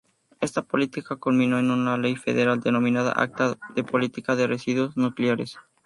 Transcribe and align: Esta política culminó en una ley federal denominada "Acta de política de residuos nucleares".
Esta 0.39 0.63
política 0.63 1.17
culminó 1.17 1.59
en 1.59 1.69
una 1.69 1.95
ley 1.95 2.15
federal 2.15 2.59
denominada 2.59 3.11
"Acta 3.11 3.59
de 3.75 3.83
política 3.83 4.35
de 4.35 4.47
residuos 4.47 4.97
nucleares". 4.97 5.57